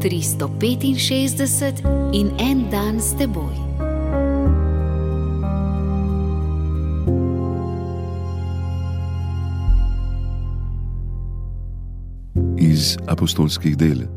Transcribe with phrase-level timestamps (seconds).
[0.00, 3.52] 365 in en dan s teboj.
[12.56, 14.08] Iz apostolskih del,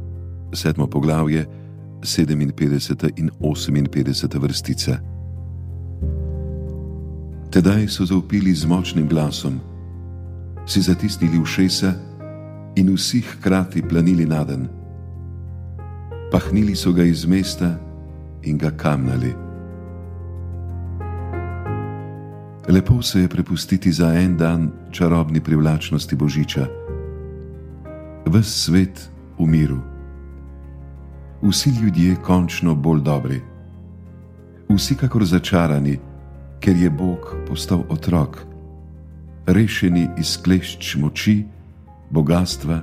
[0.54, 1.46] sedmo poglavje,
[2.02, 5.00] 57 in 58 vrstica.
[7.52, 9.60] Tedaj so zaupili z močnim glasom,
[10.66, 11.94] si zatisnili ušesa
[12.76, 14.83] in vsi hkrati planili na den.
[16.34, 17.78] Pahnili so ga iz mesta
[18.44, 19.36] in ga kamnali.
[22.70, 26.66] Lepo se je prepustiti za en dan čarobni privlačnosti Božiča.
[28.26, 29.78] Ves svet v miru.
[31.42, 33.42] Vsi ljudje končno bolj dobri.
[34.70, 36.00] Vsi kakor začarani,
[36.60, 38.42] ker je Bog postal otrok,
[39.46, 41.44] rešeni iz klešč moči,
[42.10, 42.82] bogatstva,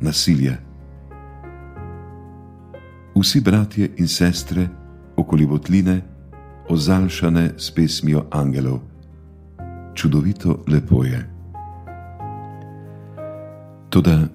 [0.00, 0.67] nasilja.
[3.18, 4.68] Vsi bratje in sestre
[5.16, 6.02] okoli votline,
[6.70, 8.78] ozalšane s pesmijo angelov.
[9.94, 11.18] Čudovito lepo je.
[13.90, 14.28] Toda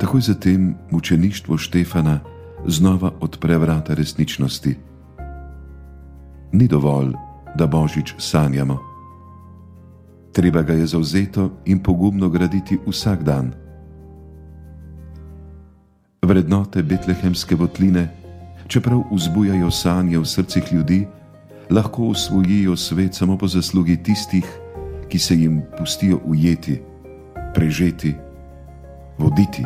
[0.00, 2.20] takoj zatem mučeništvo Štefana
[2.66, 4.76] znova odpre vrata resničnosti.
[6.52, 7.12] Ni dovolj,
[7.54, 8.78] da božič sanjamo.
[10.32, 13.54] Treba ga je zauzeto in pogumno graditi vsak dan.
[16.22, 18.23] Vrednote betlehemske votline,
[18.66, 21.06] čeprav vzbujajo sanje v srcih ljudi,
[21.70, 24.44] lahko usvojijo svet samo po zaslugi tistih,
[25.08, 26.80] ki se jim pustijo ujeti,
[27.54, 28.14] prežeti,
[29.18, 29.64] voditi.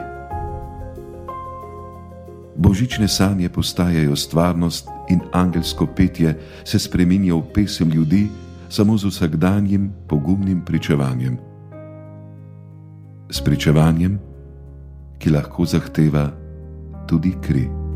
[2.56, 8.28] Božične sanje postajajo stvarnost in angelsko petje se spremenja v pesem ljudi
[8.68, 11.38] samo z vsakdanjim pogumnim pričevanjem.
[13.30, 14.18] S pričevanjem,
[15.18, 16.30] ki lahko zahteva
[17.06, 17.87] tudi kri.